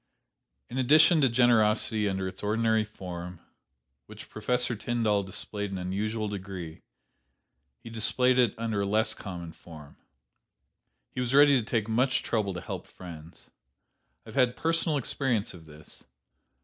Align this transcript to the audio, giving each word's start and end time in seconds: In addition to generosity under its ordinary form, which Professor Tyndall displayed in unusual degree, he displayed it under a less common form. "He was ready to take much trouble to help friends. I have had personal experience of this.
In 0.67 0.79
addition 0.79 1.21
to 1.21 1.29
generosity 1.29 2.09
under 2.09 2.27
its 2.27 2.41
ordinary 2.41 2.83
form, 2.83 3.39
which 4.07 4.31
Professor 4.31 4.75
Tyndall 4.75 5.21
displayed 5.21 5.69
in 5.69 5.77
unusual 5.77 6.27
degree, 6.27 6.81
he 7.83 7.91
displayed 7.91 8.39
it 8.39 8.55
under 8.57 8.81
a 8.81 8.85
less 8.87 9.13
common 9.13 9.51
form. 9.53 9.97
"He 11.11 11.19
was 11.19 11.35
ready 11.35 11.59
to 11.59 11.63
take 11.63 11.87
much 11.87 12.23
trouble 12.23 12.55
to 12.55 12.61
help 12.61 12.87
friends. 12.87 13.51
I 14.25 14.29
have 14.29 14.35
had 14.35 14.57
personal 14.57 14.97
experience 14.97 15.53
of 15.53 15.65
this. 15.67 16.03